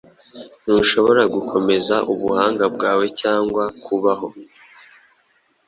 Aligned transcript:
Ntushobora 0.63 1.21
gukomeza 1.35 1.95
Ubuhanga 2.13 2.65
bwawe, 2.75 3.05
cyangwa 3.21 3.63
kubaho 3.83 4.27